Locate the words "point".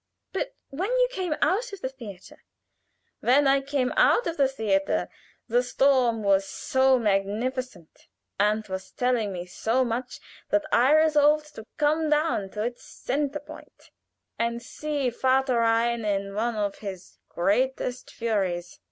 13.41-13.91